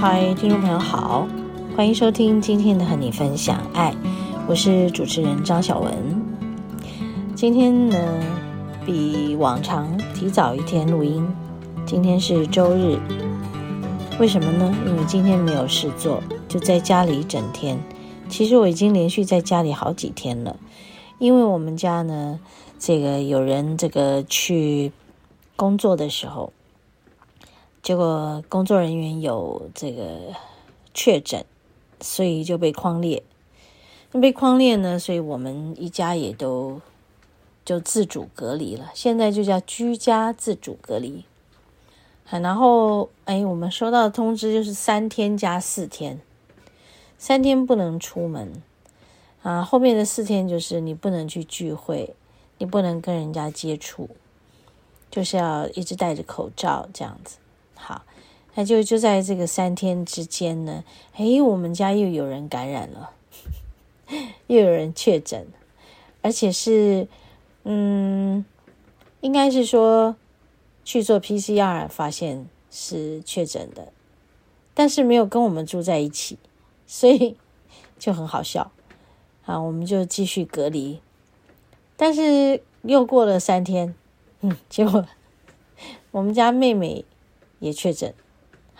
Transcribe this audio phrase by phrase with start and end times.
[0.00, 1.28] 嗨，听众朋友好，
[1.76, 3.94] 欢迎收听今天的和你分享爱，
[4.48, 5.92] 我是主持人张小文。
[7.34, 7.98] 今天呢，
[8.86, 11.28] 比往常提早一天录音，
[11.84, 12.98] 今天是周日，
[14.18, 14.74] 为什么呢？
[14.86, 17.78] 因为今天没有事做，就在家里一整天。
[18.30, 20.56] 其实我已经连续在家里好几天了，
[21.18, 22.40] 因为我们家呢，
[22.78, 24.92] 这个有人这个去
[25.56, 26.54] 工作的时候。
[27.90, 30.32] 结果工作人员有这个
[30.94, 31.44] 确诊，
[32.00, 33.24] 所以就被框列。
[34.12, 36.80] 那被框列呢，所以我们一家也都
[37.64, 38.92] 就自主隔离了。
[38.94, 41.24] 现在就叫居家自主隔离。
[42.30, 46.20] 然后哎，我们收到通知就是三天加四天，
[47.18, 48.62] 三天不能出门
[49.42, 52.14] 啊，后面的四天就是你不能去聚会，
[52.58, 54.08] 你不能跟人家接触，
[55.10, 57.38] 就是要一直戴着口罩这样子。
[58.52, 60.84] 好，那就就在这个三天之间呢，
[61.14, 63.10] 哎，我们家又有人感染了，
[64.48, 65.46] 又有人确诊，
[66.22, 67.08] 而且是，
[67.64, 68.44] 嗯，
[69.20, 70.16] 应该是说
[70.84, 73.92] 去做 PCR 发现是确诊的，
[74.74, 76.36] 但是没有跟我们住在一起，
[76.86, 77.36] 所以
[77.98, 78.72] 就很好笑。
[79.46, 81.00] 啊，我们就继续隔离，
[81.96, 83.94] 但是又过了三天，
[84.42, 85.06] 嗯，结果
[86.10, 87.04] 我们家妹妹。
[87.60, 88.14] 也确诊，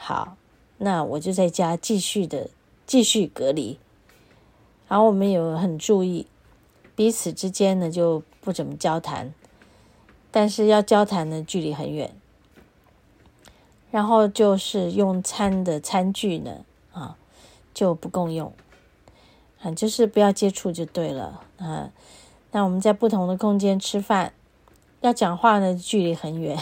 [0.02, 0.38] 好，
[0.78, 2.48] 那我就在家继续的
[2.86, 3.78] 继续隔离。
[4.88, 6.26] 然后我们有很注意
[6.96, 9.34] 彼此之间呢，就不怎么交谈，
[10.30, 12.10] 但是要交谈的距离很远。
[13.90, 17.18] 然后就是用餐的餐具呢，啊，
[17.74, 18.50] 就不共用，
[19.60, 21.90] 啊，就是不要接触就对了，啊，
[22.52, 24.32] 那我们在不同的空间吃饭，
[25.02, 26.58] 要讲话呢，距离很远。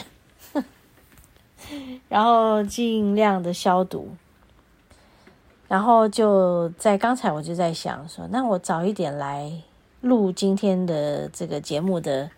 [2.09, 4.09] 然后尽量的消毒，
[5.67, 9.53] 然后就在刚才我就在想说，那我早一点来
[10.01, 12.31] 录今天的这个节目的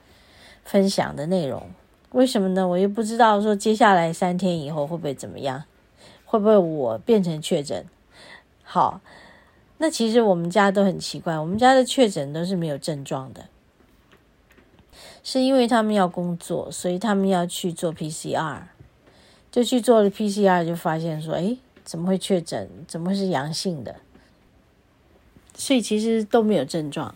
[0.64, 1.70] 分享的内容，
[2.12, 2.66] 为什么呢？
[2.66, 5.64] 我又不知道说接下来三天以后会不会怎么样，
[6.24, 7.86] 会不会我变成确诊？
[8.62, 9.00] 好，
[9.78, 13.44] 那其实我们家都很奇怪，我们家的确诊都是没有症状的，
[15.22, 18.62] 是因为他们要工作，所以他们要去做 PCR。
[19.50, 22.68] 就去做了 PCR，就发现说，哎，怎么会确诊？
[22.86, 23.96] 怎么会是阳性的？
[25.54, 27.14] 所以其实都没有症状，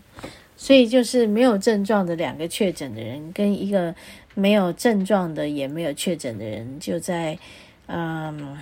[0.56, 3.94] 所以就是没有症状的两个确诊的人，跟一个
[4.34, 7.38] 没有症状的也没有确诊的人，就在
[7.86, 8.58] 嗯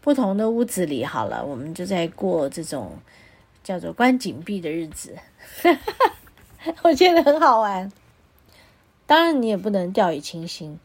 [0.00, 1.04] 不同的屋子里。
[1.04, 2.92] 好了，我们就在过这种
[3.62, 5.14] 叫做关紧闭的日子，
[6.82, 7.92] 我觉得很好玩。
[9.06, 10.78] 当然，你也不能掉以轻心。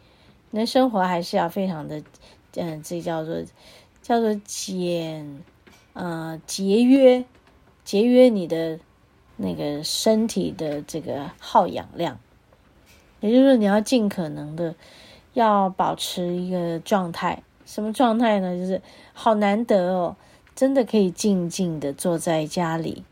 [0.56, 2.04] 那生活还是要非常的，
[2.58, 3.38] 嗯，这叫做
[4.04, 5.42] 叫做简，
[5.94, 7.26] 呃，节约，
[7.84, 8.80] 节约你的
[9.36, 12.20] 那个身体的这个耗氧量，
[13.20, 14.76] 也就是说，你要尽可能的
[15.34, 17.42] 要保持一个状态。
[17.66, 18.56] 什么状态呢？
[18.56, 18.80] 就是
[19.14, 20.16] 好难得哦，
[20.54, 23.04] 真的可以静静的坐在家里，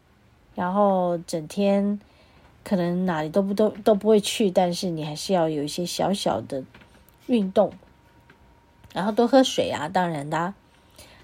[0.53, 1.99] 然后整天
[2.63, 6.63] 可能哪里都不都都不会去，但是你还是要有一些小小的。
[7.31, 7.71] 运动，
[8.93, 10.53] 然后多喝水啊，当然的，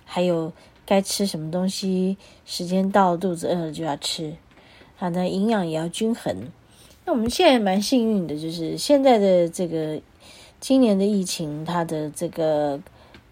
[0.05, 0.53] 还有
[0.85, 4.37] 该吃什么东西，时间到肚子饿了就要吃，
[4.97, 6.49] 啊，那营养也要均衡。
[7.03, 10.01] 那我们现在蛮幸运的，就是现在的这个
[10.61, 12.79] 今年的疫情，它的这个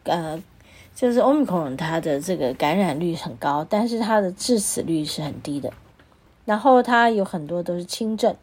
[0.04, 0.44] 呃，
[0.94, 5.72] 就是 Omicron，它的这个感染率很高，但是它的致死率是很低的，
[6.44, 8.36] 然后它有很多都是轻症。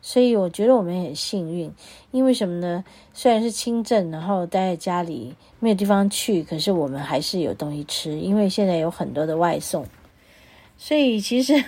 [0.00, 1.70] 所以我觉得我们也很幸运，
[2.12, 2.84] 因为什么呢？
[3.12, 9.84] 虽然是轻症，然后待在家里没有地方去，可是我们还是有东西吃，因为现在有很多的外送。
[10.76, 11.64] 所以其实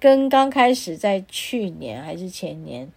[0.00, 2.90] 跟刚开始在去年还是前年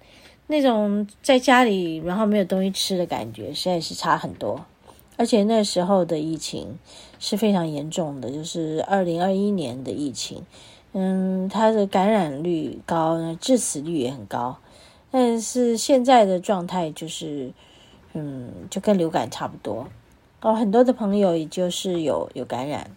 [0.48, 4.66] 那种在家里然后没有东西吃的感觉，实在是差很多。
[5.18, 6.78] 而且那时候的疫情
[7.20, 10.44] 是非常严重的，就是二零二一年的疫情。
[11.00, 14.58] 嗯，它的感染率高，那致死率也很高。
[15.12, 17.54] 但是现在的状态就是，
[18.14, 19.86] 嗯，就跟流感差不多。
[20.42, 22.90] 哦，很多的朋友也就是有有感染，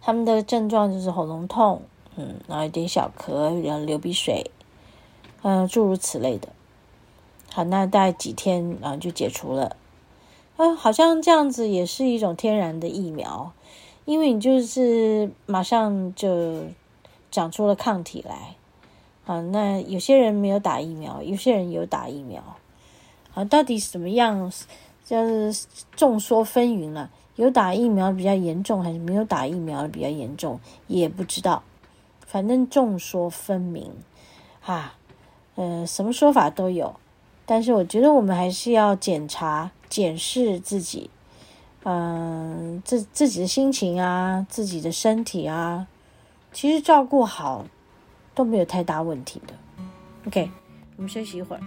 [0.00, 1.82] 他们的症状就是喉咙痛，
[2.16, 4.50] 嗯，然后有点小咳，然后流鼻水，
[5.42, 6.48] 嗯，诸如此类的。
[7.52, 9.76] 好，那大概几天，然后就解除了。
[10.56, 13.52] 嗯，好像这样子也是一种天然的疫苗，
[14.06, 16.62] 因为你就是马上就
[17.30, 18.56] 长出了抗体来。
[19.26, 22.42] 啊，那有些人没有打疫苗，有些人有打疫苗。
[23.34, 24.50] 啊，到底怎么样？
[25.04, 27.10] 就是众说纷纭了。
[27.34, 31.62] 有打疫苗比较严重，还是没有打疫苗比较严重，也不知道。
[32.24, 33.88] 反正众说纷纭，
[34.64, 34.96] 啊，
[35.56, 36.94] 呃，什么说法都有。
[37.44, 41.10] 但是我觉得我们还是要检查、检视自己，
[41.88, 45.86] 嗯、自自己的心情啊，自己的身体啊，
[46.52, 47.64] 其实照顾好
[48.34, 49.54] 都没有太大问题的。
[50.26, 50.50] OK，
[50.96, 51.62] 我们休息一会儿。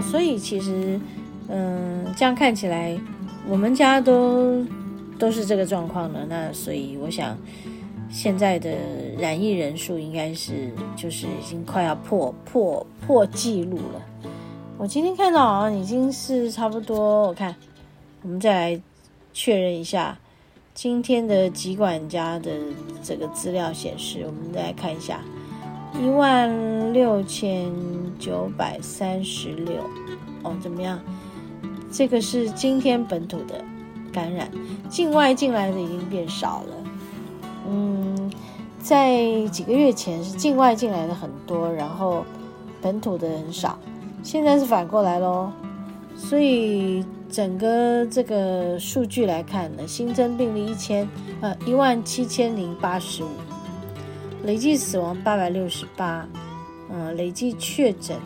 [0.00, 0.98] 所以其实，
[1.48, 2.98] 嗯，这样看起来，
[3.48, 4.64] 我们家都
[5.18, 6.24] 都是这个状况的。
[6.26, 7.36] 那所以我想，
[8.10, 8.70] 现在的
[9.18, 14.02] 染疫人数应该是就是已经快要破破破纪录了。
[14.78, 17.54] 我今天看到好像已经是差不多，我看
[18.22, 18.82] 我们再来
[19.32, 20.18] 确认一下
[20.72, 22.50] 今天的疾管家的
[23.02, 25.20] 这个资料显示，我们再来看一下。
[25.98, 27.72] 一万六千
[28.18, 29.82] 九百三十六，
[30.42, 30.98] 哦，怎么样？
[31.90, 33.64] 这个是今天本土的
[34.12, 34.48] 感染，
[34.88, 36.74] 境外进来的已经变少了。
[37.68, 38.32] 嗯，
[38.80, 42.24] 在几个月前是境外进来的很多，然后
[42.80, 43.78] 本土的很少，
[44.22, 45.50] 现在是反过来喽。
[46.16, 51.08] 所以整个这个数据来看呢，新增病例一千
[51.40, 53.28] 呃一万七千零八十五。
[54.42, 56.26] 累计死亡八百六十八，
[56.88, 58.16] 嗯，累计确诊，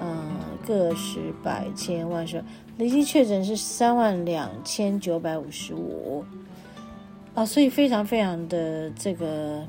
[0.00, 0.30] 嗯，
[0.66, 2.40] 个十百千万说，
[2.76, 6.24] 累计确诊是三万两千九百五十五，
[7.34, 9.64] 啊，所以非常非常的这个，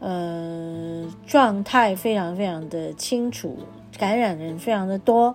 [0.00, 3.58] 呃，状态非常非常的清楚，
[3.98, 5.34] 感染人非常的多，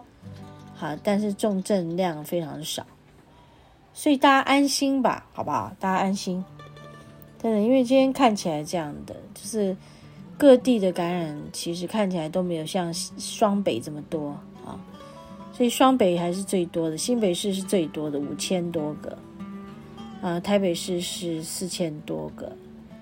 [0.76, 2.86] 好，但是重症量非常少，
[3.94, 5.74] 所以大家安心吧，好不好？
[5.80, 6.44] 大家安心。
[7.44, 9.76] 真的，因为今天看起来这样的，就是
[10.38, 14.30] 各地的感染其实看起来都没有像双北这么多
[14.66, 14.80] 啊，
[15.52, 19.18] 所以双北还是最多的，新北市是最多的五千多个，
[20.22, 22.50] 啊，台北市是四千多个，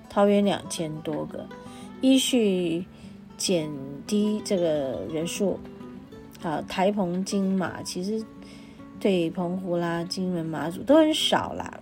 [0.10, 1.46] 桃园两千多个，
[2.02, 2.84] 依序
[3.38, 3.70] 减
[4.08, 5.60] 低这个人数，
[6.42, 8.24] 啊，台澎金马其实
[9.00, 11.80] 对澎湖啦、金门、马祖都很少啦。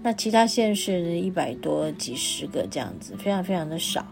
[0.00, 4.06] 那其他县市呢，一百多几十个这样子，非常非常的少，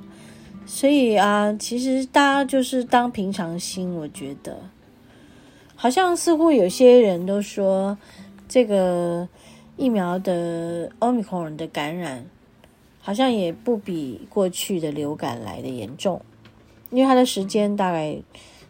[0.66, 3.94] 所以啊，其实大家就是当平常心。
[3.94, 4.58] 我觉得，
[5.76, 7.96] 好像似乎有些人都说，
[8.48, 9.28] 这个
[9.76, 12.26] 疫苗的 Omicron 的感染，
[13.00, 16.20] 好像也不比过去的流感来的严重，
[16.90, 18.18] 因为它的时间大概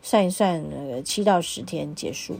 [0.02, 2.38] 算一算，那个七到十天结束，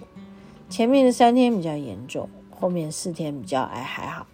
[0.68, 4.26] 前面的三天比较严重，后面四天比较哎还好。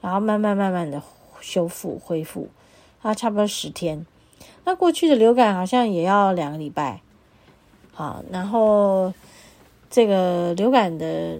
[0.00, 1.02] 然后慢慢慢慢的
[1.40, 2.48] 修复恢复，
[3.02, 4.06] 啊，差不多十天。
[4.64, 7.00] 那过去的流感好像也要两个礼拜，
[7.96, 9.12] 啊，然后
[9.88, 11.38] 这个流感的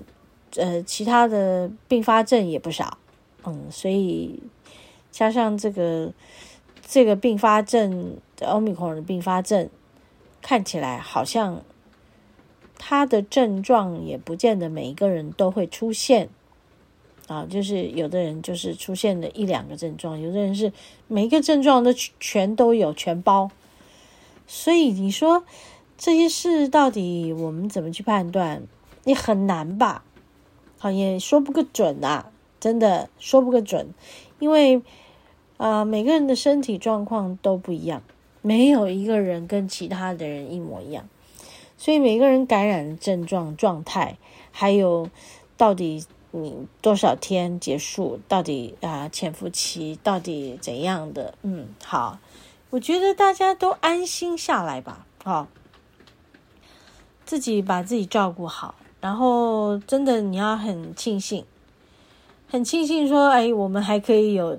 [0.57, 2.99] 呃其他的并发症也不少，
[3.45, 4.43] 嗯，所以
[5.11, 6.11] 加上这个
[6.87, 9.69] 这个并发症欧米克戎的并发症，
[10.41, 11.62] 看起来好像
[12.79, 16.31] 它的症状也不见得每一个人都会出现。
[17.28, 20.73] 啊，就是有的人就是出现了一两个症状，有的人是
[21.06, 23.50] 每一个症状都全都有全包，
[24.47, 25.44] 所以你说
[25.97, 28.62] 这些事到底我们怎么去判断？
[29.04, 30.04] 也很难吧？
[30.78, 32.30] 好，也说不个准啊，
[32.61, 33.94] 真的说不个准，
[34.38, 34.82] 因为
[35.56, 38.02] 啊，每个人的身体状况都不一样
[38.42, 41.08] 没有一个人跟其他的人一模一样，
[41.76, 44.16] 所以每个人感染的症状状态，
[44.50, 45.11] 还有
[45.56, 51.35] 到底你多少天结束，到底啊潜伏期到底怎样的？
[51.42, 52.18] 嗯，好，
[52.70, 55.49] 我觉得大家都安心下来吧，好，
[57.25, 61.44] 自己把自己照顾好，然后真的你要很庆幸，
[62.49, 64.58] 很庆幸说，哎，我们还可以有。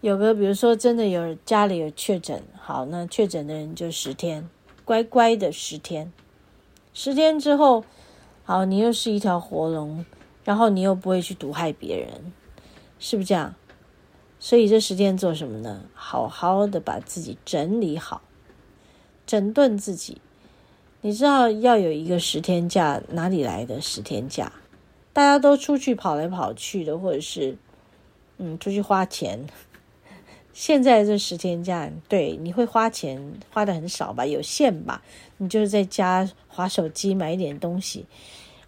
[0.00, 4.48] 有个，比如说，真的有家里有确诊，好，那确诊的人就十天，
[4.84, 6.12] 乖乖的十天，
[6.94, 7.84] 十天之后，
[8.44, 10.06] 好，你又是一条活龙，
[10.48, 12.32] 然后你又不会去毒害别人，
[12.98, 13.54] 是不是这样？
[14.38, 15.82] 所以这十天做什么呢？
[15.92, 18.22] 好好的把自己整理好，
[19.26, 20.22] 整顿自己。
[21.02, 24.50] 你知道要有一个十天假，哪里来的十天假？
[25.12, 27.58] 大家都出去跑来跑去的，或者是
[28.38, 29.46] 嗯，出去花钱。
[30.54, 35.02] 现在这十天假，对，你会花钱花的很少吧，有限吧？
[35.36, 38.06] 你就是在家划手机买一点东西，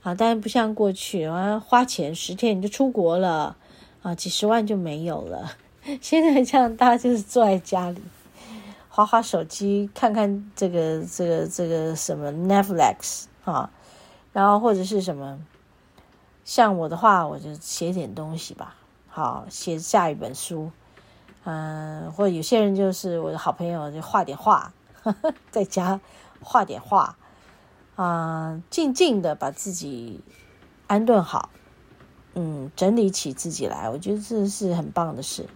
[0.03, 3.57] 啊，当然不像过去啊，花钱十天你就出国了，
[4.03, 5.53] 啊，几十万就没有了。
[6.01, 8.01] 现在这样，大家就是坐在家里，
[8.89, 13.71] 划划手机，看看这个这个这个什么 Netflix 啊，
[14.33, 15.39] 然后或者是什么，
[16.45, 18.77] 像我的话，我就写点东西吧，
[19.09, 20.71] 好，写下一本书。
[21.45, 25.99] 嗯，或者有些人就是我的好朋友，就画点画，呵呵，在家
[26.43, 27.17] 画点画，
[28.03, 30.23] 啊、静静的把自己
[30.87, 31.51] 安顿好，
[32.33, 35.47] 嗯，整理起自己来，我觉得这是很棒的事。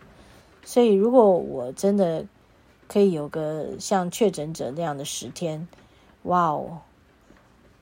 [0.63, 2.27] 所以，如果我真的
[2.87, 5.67] 可以有个像确诊者那样的十天，
[6.25, 6.83] 哇哦，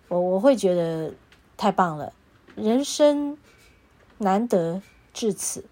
[0.06, 1.12] 我我会觉得
[1.56, 2.12] 太棒了，
[2.54, 3.36] 人生
[4.18, 4.80] 难得
[5.12, 5.64] 至此。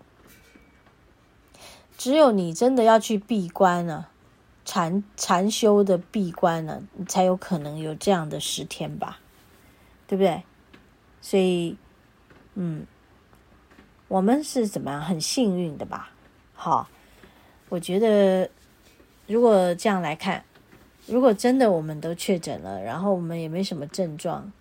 [1.96, 4.09] 只有你真的要去闭关了，
[4.70, 9.18] 禅禅修的闭关了，才有可能有这样的十天吧，
[10.06, 10.44] 对不对？
[11.20, 11.76] 所以，
[12.54, 12.86] 嗯，
[14.06, 16.12] 我们是怎么样很幸运的吧？
[16.54, 16.88] 好，
[17.68, 18.48] 我觉得
[19.26, 20.44] 如果这样来看，
[21.08, 24.52] 如果真的我们都确诊了，然后我们也没什么症状，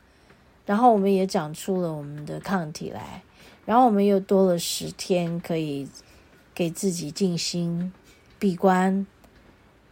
[0.65, 3.21] 然后我们也长出了我们的抗体来，
[3.63, 5.87] 然后我们又多了十天可以。
[6.51, 7.93] 给自己静心
[8.37, 9.07] 闭关，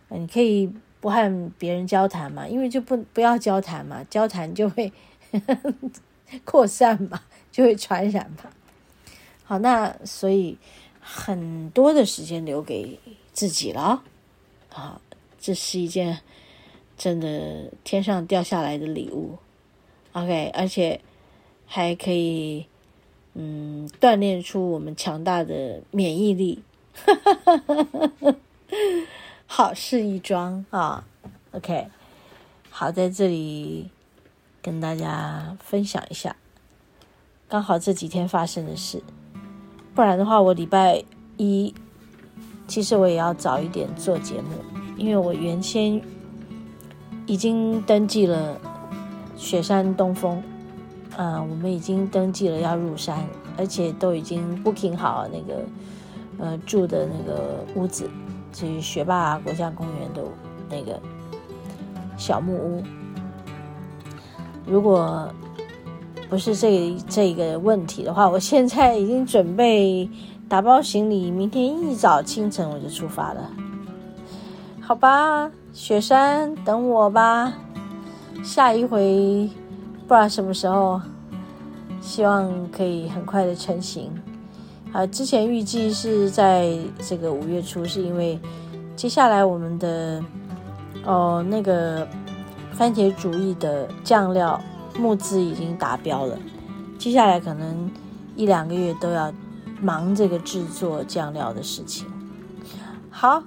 [0.09, 4.91] 你可以不和别人交谈嘛，因为就不不要交谈嘛，交谈就会
[6.43, 7.21] 扩散嘛，
[7.51, 8.49] 就会传染嘛。
[9.43, 10.57] 好，那所以
[10.99, 12.99] 很多的时间留给
[13.33, 14.03] 自己了，
[14.73, 15.01] 啊，
[15.39, 16.19] 这是一件
[16.97, 19.37] 真的天上掉下来的礼物。
[20.13, 21.01] OK，而且
[21.65, 22.67] 还可以。
[23.39, 26.63] 嗯，锻炼出我们强大的免疫力，
[26.95, 28.35] 哈哈哈哈哈
[29.50, 31.06] 好事一桩啊
[31.54, 31.88] ！OK，
[32.70, 33.89] 好，在这里
[34.62, 36.36] 跟大家分享一下，
[37.48, 39.01] 刚好这几天发生的事。
[39.96, 41.01] 不然的话，我礼拜
[41.38, 41.74] 一
[42.68, 44.50] 其实我也要早一点做节目，
[44.98, 46.00] 因为我原先
[47.25, 48.60] 已经登记了
[49.38, 50.44] 雪山东峰。
[51.16, 53.25] 嗯、呃，我们已经登记了要入山，
[53.58, 55.66] 而且都已经 booking 好那个
[56.38, 58.08] 呃住的那个屋子，
[58.51, 60.22] 去学霸国家公园的
[60.70, 61.00] 那个
[62.18, 62.84] 小木屋。
[64.66, 65.30] 如果
[66.30, 70.10] 不是这这个问题的话，我现在已经准备
[70.50, 73.50] 打包行李，明天一早清晨我就出发了。
[74.82, 77.54] 好吧，雪山等我吧，
[78.44, 79.50] 下一回。
[80.08, 81.01] 不知道什么时候，
[82.00, 84.10] 希望可以很快的成型。
[84.94, 88.39] 啊，之前预计是在这个五月初，是因为
[88.96, 90.24] 接下来我们的
[91.06, 92.08] 哦那个
[92.74, 94.60] 番茄主义的酱料
[94.98, 96.38] 募资已经达标了，
[96.98, 97.91] 接下来可能
[98.36, 99.32] 一两个月都要
[99.82, 102.08] 忙这个制作酱料的事情。
[103.12, 103.44] 好，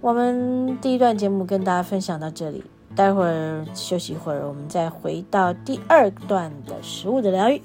[0.00, 2.62] 我们第一段节目跟大家分享到这里。
[2.96, 7.62] 待会儿休息一会儿，我们再回到第二段的食物的疗愈。